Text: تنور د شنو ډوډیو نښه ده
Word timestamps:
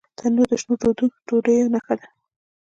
تنور 0.17 0.47
د 0.51 0.53
شنو 0.61 0.73
ډوډیو 1.27 1.71
نښه 1.73 1.93
ده 1.99 2.05